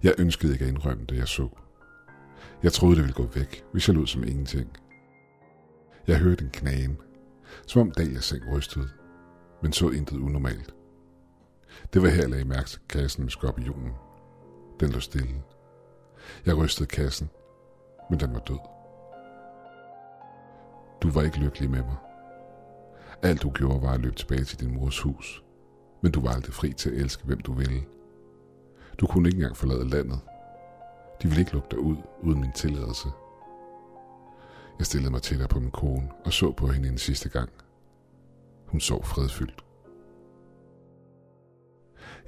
Jeg 0.02 0.14
ønskede 0.18 0.52
ikke 0.52 0.64
at 0.64 0.70
indrømme 0.70 1.04
det, 1.04 1.16
jeg 1.16 1.28
så. 1.28 1.48
Jeg 2.62 2.72
troede, 2.72 2.96
det 2.96 3.02
ville 3.02 3.14
gå 3.14 3.26
væk, 3.26 3.64
hvis 3.72 3.88
jeg 3.88 3.96
lød 3.96 4.06
som 4.06 4.24
ingenting. 4.24 4.76
Jeg 6.06 6.18
hørte 6.18 6.44
en 6.44 6.50
knagen, 6.50 6.98
som 7.66 7.80
om 7.80 7.90
Dalias 7.90 8.24
seng 8.24 8.42
rystede, 8.52 8.88
men 9.62 9.72
så 9.72 9.90
intet 9.90 10.18
unormalt. 10.18 10.74
Det 11.92 12.02
var 12.02 12.08
her, 12.08 12.20
jeg 12.20 12.30
lagde 12.30 12.44
mærke 12.44 12.68
til 12.68 12.80
kassen 12.88 13.24
med 13.24 13.30
skorpionen. 13.30 13.92
Den 14.80 14.90
lå 14.90 15.00
stille. 15.00 15.42
Jeg 16.46 16.56
rystede 16.56 16.88
kassen, 16.88 17.30
men 18.10 18.20
den 18.20 18.34
var 18.34 18.40
død. 18.40 18.58
Du 21.02 21.10
var 21.10 21.22
ikke 21.22 21.38
lykkelig 21.38 21.70
med 21.70 21.82
mig. 21.82 21.96
Alt 23.24 23.42
du 23.42 23.50
gjorde 23.50 23.82
var 23.82 23.92
at 23.92 24.00
løbe 24.00 24.16
tilbage 24.16 24.44
til 24.44 24.60
din 24.60 24.74
mors 24.74 25.00
hus, 25.00 25.44
men 26.02 26.12
du 26.12 26.20
var 26.20 26.30
aldrig 26.30 26.54
fri 26.54 26.72
til 26.72 26.90
at 26.90 26.96
elske, 26.96 27.24
hvem 27.24 27.40
du 27.40 27.52
ville. 27.52 27.82
Du 29.00 29.06
kunne 29.06 29.28
ikke 29.28 29.36
engang 29.36 29.56
forlade 29.56 29.88
landet. 29.88 30.20
De 31.22 31.28
ville 31.28 31.40
ikke 31.40 31.52
lukke 31.52 31.68
dig 31.70 31.78
ud 31.78 31.96
uden 32.20 32.40
min 32.40 32.52
tilladelse. 32.52 33.08
Jeg 34.78 34.86
stillede 34.86 35.10
mig 35.10 35.22
tættere 35.22 35.48
på 35.48 35.60
min 35.60 35.70
kone 35.70 36.08
og 36.24 36.32
så 36.32 36.52
på 36.52 36.66
hende 36.66 36.88
en 36.88 36.98
sidste 36.98 37.28
gang. 37.28 37.50
Hun 38.66 38.80
sov 38.80 39.04
fredfyldt. 39.04 39.64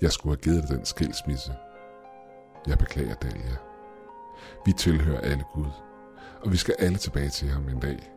Jeg 0.01 0.13
skulle 0.13 0.37
have 0.37 0.43
givet 0.43 0.69
dig 0.69 0.77
den 0.77 0.85
skilsmisse. 0.85 1.55
Jeg 2.67 2.79
beklager, 2.79 3.15
Dalia. 3.15 3.57
Vi 4.67 4.73
tilhører 4.73 5.21
alle 5.21 5.45
Gud, 5.55 5.71
og 6.43 6.53
vi 6.53 6.57
skal 6.57 6.75
alle 6.79 6.99
tilbage 6.99 7.29
til 7.29 7.49
ham 7.49 7.69
en 7.69 7.81
dag. 7.81 8.16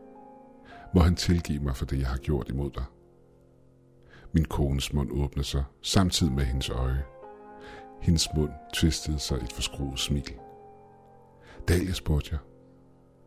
Må 0.94 1.02
han 1.02 1.16
tilgive 1.16 1.64
mig 1.64 1.76
for 1.76 1.86
det, 1.86 2.00
jeg 2.00 2.08
har 2.08 2.18
gjort 2.18 2.50
imod 2.50 2.72
dig. 2.72 2.84
Min 4.34 4.46
kones 4.46 4.94
mund 4.94 5.12
åbnede 5.12 5.48
sig, 5.48 5.64
samtidig 5.82 6.34
med 6.34 6.44
hendes 6.44 6.70
øje. 6.70 7.04
Hendes 8.02 8.28
mund 8.36 8.52
tvistede 8.74 9.20
sig 9.20 9.38
et 9.38 9.54
forskruet 9.54 10.00
smil. 10.00 10.34
Dalia 11.68 11.94
spurgte 11.94 12.30
jeg. 12.32 12.40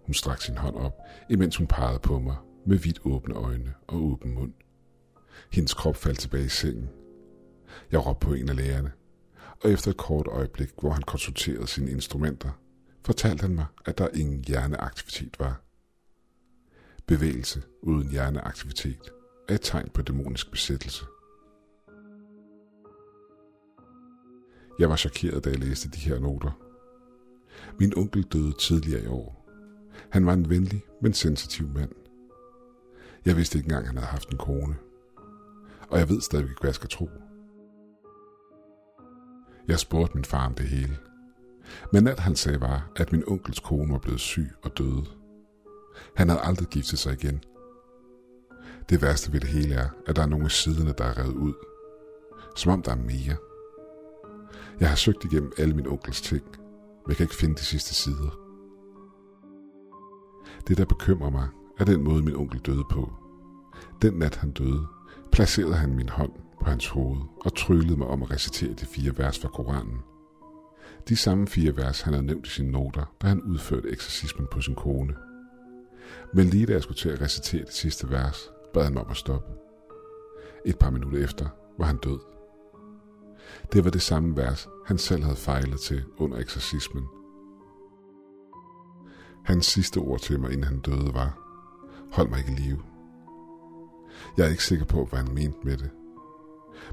Hun 0.07 0.15
strak 0.15 0.41
sin 0.41 0.57
hånd 0.57 0.77
op, 0.77 0.99
imens 1.31 1.57
hun 1.57 1.67
pegede 1.67 1.99
på 1.99 2.19
mig 2.19 2.37
med 2.67 2.77
vidt 2.79 3.01
åbne 3.05 3.35
øjne 3.35 3.75
og 3.89 4.03
åben 4.03 4.35
mund. 4.35 4.53
Hendes 5.53 5.75
krop 5.75 5.97
faldt 5.97 6.19
tilbage 6.19 6.45
i 6.45 6.49
sengen. 6.49 6.91
Jeg 7.93 8.07
råbte 8.07 8.27
på 8.27 8.35
en 8.35 8.49
af 8.49 8.57
lægerne, 8.57 8.93
og 9.65 9.71
efter 9.71 9.91
et 9.91 9.97
kort 9.97 10.27
øjeblik, 10.27 10.71
hvor 10.81 10.91
han 10.91 11.03
konsulterede 11.03 11.67
sine 11.67 11.91
instrumenter, 11.91 12.51
fortalte 13.05 13.43
han 13.43 13.55
mig, 13.55 13.67
at 13.87 13.99
der 13.99 14.09
ingen 14.15 14.45
hjerneaktivitet 14.45 15.39
var. 15.39 15.63
Bevægelse 17.07 17.63
uden 17.83 18.11
hjerneaktivitet 18.11 19.11
er 19.49 19.55
et 19.55 19.61
tegn 19.63 19.91
på 19.95 20.03
dæmonisk 20.03 20.51
besættelse. 20.51 21.05
Jeg 24.79 24.89
var 24.89 24.97
chokeret, 24.97 25.45
da 25.45 25.51
jeg 25.51 25.59
læste 25.59 25.89
de 25.89 25.99
her 25.99 26.19
noter. 26.19 26.51
Min 27.79 27.93
onkel 27.97 28.23
døde 28.23 28.53
tidligere 28.53 29.03
i 29.03 29.07
år. 29.07 29.49
Han 30.11 30.27
var 30.27 30.33
en 30.33 30.51
venlig, 30.51 30.85
men 31.03 31.13
sensitiv 31.13 31.69
mand. 31.69 31.93
Jeg 33.25 33.37
vidste 33.37 33.59
ikke 33.59 33.67
engang, 33.67 33.83
at 33.83 33.87
han 33.87 33.97
havde 33.97 34.11
haft 34.11 34.31
en 34.31 34.39
kone. 34.39 34.77
Og 35.89 35.99
jeg 35.99 36.09
ved 36.09 36.21
stadig 36.21 36.45
ikke, 36.49 36.61
hvad 36.61 36.69
jeg 36.69 36.75
skal 36.75 36.91
tro. 36.91 37.11
Jeg 39.69 39.79
spurgte 39.79 40.15
min 40.15 40.25
far 40.25 40.47
om 40.47 40.55
det 40.55 40.67
hele. 40.67 40.99
Men 41.93 42.07
alt 42.07 42.21
han 42.21 42.37
sagde 42.37 42.61
var, 42.61 42.93
at 42.97 43.13
min 43.13 43.25
onkels 43.27 43.61
kone 43.61 43.93
var 43.93 43.99
blevet 43.99 44.21
syg 44.21 44.51
og 44.63 44.79
døde. 44.79 45.22
Han 46.15 46.29
havde 46.29 46.43
aldrig 46.43 46.69
giftet 46.69 46.99
sig 46.99 47.13
igen. 47.13 47.45
Det 48.89 49.03
værste 49.03 49.33
ved 49.33 49.41
det 49.41 49.49
hele 49.49 49.75
er, 49.75 49.89
at 50.07 50.17
der 50.17 50.23
er 50.23 50.27
nogle 50.27 50.45
af 50.45 50.51
siderne, 50.51 50.95
der 50.99 51.05
er 51.05 51.19
revet 51.19 51.35
ud. 51.35 51.55
Som 52.57 52.73
om 52.73 52.83
der 52.83 52.93
er 52.93 52.97
mere. 52.97 53.37
Jeg 54.81 54.89
har 54.89 54.97
søgt 54.97 55.25
igennem 55.25 55.53
alle 55.59 55.75
min 55.75 55.87
onkels 55.87 56.21
ting, 56.21 56.45
men 56.47 57.09
jeg 57.09 57.17
kan 57.17 57.25
ikke 57.25 57.35
finde 57.35 57.55
de 57.55 57.61
sidste 57.61 57.95
sider. 57.95 58.39
Det, 60.69 60.79
der 60.79 60.85
bekymrer 60.85 61.31
mig, 61.31 61.49
er 61.79 61.85
den 61.85 62.03
måde, 62.03 62.23
min 62.23 62.37
onkel 62.37 62.61
døde 62.61 62.85
på. 62.91 63.13
Den 64.03 64.15
nat, 64.15 64.37
han 64.37 64.51
døde, 64.51 64.87
placerede 65.33 65.75
han 65.75 65.95
min 65.97 66.09
hånd 66.09 66.33
på 66.59 66.71
hans 66.71 66.89
hoved 66.89 67.21
og 67.45 67.57
tryllede 67.57 67.97
mig 67.97 68.07
om 68.07 68.23
at 68.23 68.31
recitere 68.31 68.73
de 68.73 68.87
fire 68.87 69.19
vers 69.19 69.39
fra 69.39 69.49
Koranen. 69.49 69.99
De 71.09 71.17
samme 71.17 71.47
fire 71.47 71.77
vers, 71.77 72.01
han 72.01 72.13
havde 72.13 72.27
nævnt 72.27 72.47
i 72.47 72.51
sine 72.51 72.71
noter, 72.71 73.15
da 73.23 73.27
han 73.27 73.43
udførte 73.43 73.91
eksorcismen 73.91 74.47
på 74.51 74.61
sin 74.61 74.75
kone. 74.75 75.15
Men 76.35 76.47
lige 76.47 76.67
da 76.67 76.73
jeg 76.73 76.83
skulle 76.83 76.99
til 76.99 77.09
at 77.09 77.21
recitere 77.21 77.65
det 77.65 77.73
sidste 77.73 78.11
vers, 78.11 78.51
bad 78.75 78.85
han 78.85 78.93
mig 78.93 79.03
om 79.03 79.11
at 79.11 79.17
stoppe. 79.17 79.53
Et 80.67 80.79
par 80.79 80.91
minutter 80.91 81.25
efter 81.25 81.49
var 81.79 81.85
han 81.85 81.97
død. 81.97 82.19
Det 83.73 83.85
var 83.85 83.91
det 83.91 84.03
samme 84.03 84.37
vers, 84.37 84.69
han 84.87 84.99
selv 84.99 85.23
havde 85.23 85.37
fejlet 85.37 85.81
til 85.81 86.05
under 86.17 86.39
eksorcismen. 86.39 87.05
Hans 89.45 89.67
sidste 89.67 89.99
ord 89.99 90.21
til 90.21 90.41
mig, 90.41 90.53
inden 90.53 90.65
han 90.65 90.81
døde, 90.81 91.15
var, 91.15 91.39
hold 92.13 92.29
mig 92.29 92.39
ikke 92.39 92.53
i 92.53 92.57
live. 92.57 92.83
Jeg 94.37 94.47
er 94.47 94.51
ikke 94.51 94.65
sikker 94.65 94.85
på, 94.85 95.05
hvad 95.05 95.19
han 95.19 95.35
mente 95.35 95.59
med 95.65 95.77
det. 95.77 95.91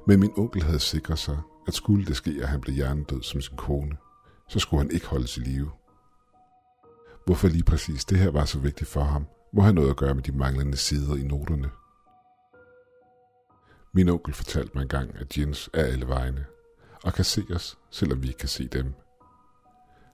Men 0.07 0.19
min 0.19 0.31
onkel 0.37 0.63
havde 0.63 0.79
sikret 0.79 1.19
sig, 1.19 1.37
at 1.67 1.73
skulle 1.73 2.05
det 2.05 2.15
ske, 2.15 2.39
at 2.41 2.47
han 2.47 2.61
blev 2.61 2.75
hjernedød 2.75 3.21
som 3.21 3.41
sin 3.41 3.57
kone, 3.57 3.97
så 4.49 4.59
skulle 4.59 4.81
han 4.81 4.91
ikke 4.91 5.07
holdes 5.07 5.37
i 5.37 5.39
live. 5.39 5.71
Hvorfor 7.29 7.47
lige 7.47 7.63
præcis 7.63 8.05
det 8.05 8.19
her 8.19 8.31
var 8.31 8.45
så 8.45 8.59
vigtigt 8.59 8.89
for 8.89 9.03
ham, 9.03 9.27
må 9.53 9.61
have 9.61 9.73
noget 9.73 9.89
at 9.89 9.97
gøre 9.97 10.15
med 10.15 10.23
de 10.23 10.31
manglende 10.31 10.77
sider 10.77 11.15
i 11.15 11.23
noterne. 11.23 11.69
Min 13.93 14.09
onkel 14.09 14.33
fortalte 14.33 14.71
mig 14.75 14.81
engang, 14.81 15.15
at 15.15 15.37
Jens 15.37 15.69
er 15.73 15.83
alle 15.83 16.07
vegne, 16.07 16.45
og 17.03 17.13
kan 17.13 17.25
se 17.25 17.45
os, 17.53 17.77
selvom 17.91 18.23
vi 18.23 18.27
ikke 18.27 18.37
kan 18.37 18.49
se 18.49 18.67
dem. 18.67 18.93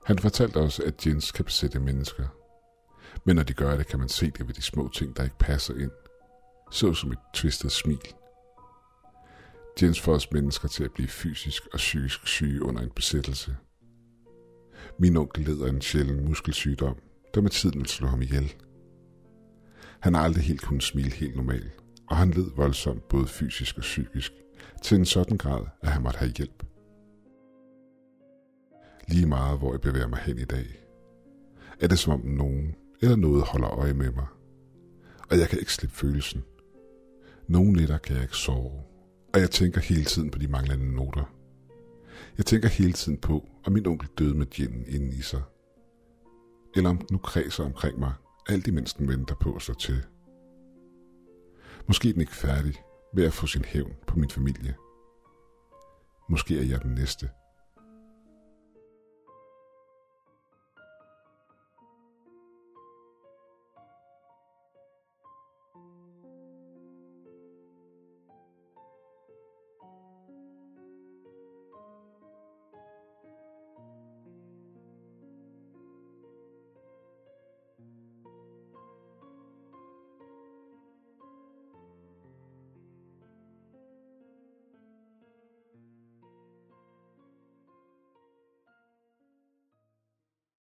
Han 0.05 0.19
fortalte 0.19 0.57
os, 0.57 0.79
at 0.79 1.07
Jens 1.07 1.31
kan 1.31 1.45
besætte 1.45 1.79
mennesker. 1.79 2.27
Men 3.25 3.35
når 3.35 3.43
de 3.43 3.53
gør 3.53 3.77
det, 3.77 3.87
kan 3.87 3.99
man 3.99 4.09
se 4.09 4.31
det 4.31 4.47
ved 4.47 4.53
de 4.53 4.61
små 4.61 4.89
ting, 4.93 5.17
der 5.17 5.23
ikke 5.23 5.37
passer 5.39 5.73
ind. 5.73 5.91
Så 6.71 6.93
som 6.93 7.11
et 7.11 7.19
tvistet 7.33 7.71
smil. 7.71 8.13
Jens 9.81 10.01
får 10.01 10.13
os 10.13 10.31
mennesker 10.31 10.67
til 10.67 10.83
at 10.83 10.91
blive 10.91 11.09
fysisk 11.09 11.63
og 11.73 11.77
psykisk 11.77 12.27
syge 12.27 12.63
under 12.63 12.81
en 12.81 12.91
besættelse. 12.95 13.55
Min 14.99 15.17
onkel 15.17 15.45
led 15.45 15.61
af 15.61 15.69
en 15.69 15.81
sjælden 15.81 16.25
muskelsygdom, 16.25 16.95
der 17.33 17.41
med 17.41 17.49
tiden 17.49 17.79
ville 17.79 17.89
slå 17.89 18.07
ham 18.07 18.21
ihjel. 18.21 18.53
Han 19.99 20.13
har 20.13 20.21
aldrig 20.21 20.43
helt 20.43 20.61
kunnet 20.61 20.83
smile 20.83 21.11
helt 21.11 21.35
normalt, 21.35 21.71
og 22.07 22.17
han 22.17 22.31
led 22.31 22.51
voldsomt 22.55 23.07
både 23.07 23.27
fysisk 23.27 23.77
og 23.77 23.81
psykisk, 23.81 24.31
til 24.83 24.97
en 24.97 25.05
sådan 25.05 25.37
grad, 25.37 25.65
at 25.81 25.89
han 25.89 26.01
måtte 26.01 26.19
have 26.19 26.31
hjælp. 26.37 26.63
Lige 29.07 29.25
meget, 29.25 29.59
hvor 29.59 29.73
jeg 29.73 29.81
bevæger 29.81 30.07
mig 30.07 30.19
hen 30.19 30.37
i 30.37 30.45
dag, 30.45 30.65
er 31.79 31.87
det 31.87 31.99
som 31.99 32.13
om 32.13 32.25
nogen 32.25 32.75
eller 33.01 33.15
noget 33.15 33.43
holder 33.43 33.69
øje 33.69 33.93
med 33.93 34.11
mig, 34.11 34.25
og 35.29 35.39
jeg 35.39 35.49
kan 35.49 35.59
ikke 35.59 35.73
slippe 35.73 35.95
følelsen. 35.95 36.43
Nogle 37.47 37.71
nætter 37.71 37.97
kan 37.97 38.15
jeg 38.15 38.23
ikke 38.23 38.37
sove, 38.37 38.71
og 39.33 39.39
jeg 39.39 39.51
tænker 39.51 39.81
hele 39.81 40.03
tiden 40.03 40.31
på 40.31 40.39
de 40.39 40.47
manglende 40.47 40.95
noter. 40.95 41.34
Jeg 42.37 42.45
tænker 42.45 42.69
hele 42.69 42.93
tiden 42.93 43.17
på, 43.17 43.49
om 43.65 43.73
min 43.73 43.87
onkel 43.87 44.09
døde 44.17 44.37
med 44.37 44.45
djenden 44.45 44.85
inden 44.87 45.13
i 45.13 45.21
sig. 45.21 45.41
Eller 46.75 46.89
om 46.89 46.97
den 46.97 47.07
nu 47.11 47.17
kredser 47.17 47.63
omkring 47.63 47.99
mig, 47.99 48.13
alt 48.49 48.67
imens 48.67 48.93
den 48.93 49.07
venter 49.07 49.35
på 49.35 49.53
at 49.55 49.61
slå 49.61 49.73
til. 49.73 50.03
Måske 51.87 52.09
er 52.09 52.13
den 52.13 52.21
ikke 52.21 52.35
færdig 52.35 52.73
ved 53.13 53.25
at 53.25 53.33
få 53.33 53.47
sin 53.47 53.65
hævn 53.65 53.93
på 54.07 54.19
min 54.19 54.29
familie. 54.29 54.75
Måske 56.29 56.59
er 56.59 56.63
jeg 56.63 56.81
den 56.81 56.91
næste, 56.91 57.29